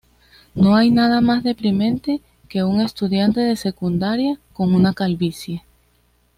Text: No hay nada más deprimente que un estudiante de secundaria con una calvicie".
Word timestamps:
No 0.55 0.75
hay 0.75 0.89
nada 0.89 1.21
más 1.21 1.43
deprimente 1.43 2.23
que 2.49 2.63
un 2.63 2.81
estudiante 2.81 3.39
de 3.41 3.55
secundaria 3.55 4.39
con 4.51 4.73
una 4.73 4.93
calvicie". 4.95 5.63